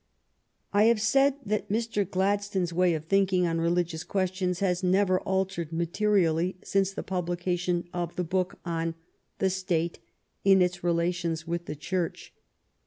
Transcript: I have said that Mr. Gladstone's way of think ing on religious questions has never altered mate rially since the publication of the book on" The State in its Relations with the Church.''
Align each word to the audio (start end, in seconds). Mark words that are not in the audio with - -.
I 0.73 0.85
have 0.85 0.99
said 0.99 1.35
that 1.45 1.69
Mr. 1.69 2.09
Gladstone's 2.09 2.73
way 2.73 2.95
of 2.95 3.05
think 3.05 3.31
ing 3.33 3.45
on 3.45 3.61
religious 3.61 4.03
questions 4.03 4.57
has 4.57 4.81
never 4.81 5.19
altered 5.19 5.71
mate 5.71 5.93
rially 5.93 6.55
since 6.65 6.91
the 6.91 7.03
publication 7.03 7.87
of 7.93 8.15
the 8.15 8.23
book 8.23 8.57
on" 8.65 8.95
The 9.37 9.51
State 9.51 9.99
in 10.43 10.59
its 10.59 10.83
Relations 10.83 11.45
with 11.45 11.65
the 11.65 11.75
Church.'' 11.75 12.33